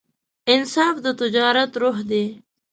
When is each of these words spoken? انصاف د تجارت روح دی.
انصاف 0.53 0.95
د 1.05 1.07
تجارت 1.21 1.71
روح 1.81 1.97
دی. 2.09 2.25